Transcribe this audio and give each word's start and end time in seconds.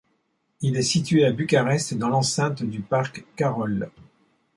Il 0.61 0.77
est 0.77 0.81
situé 0.81 1.25
à 1.27 1.31
Bucarest, 1.31 1.93
dans 1.95 2.09
l'enceinte 2.09 2.63
du 2.63 2.79
parc 2.81 3.23
Carol. 3.35 3.91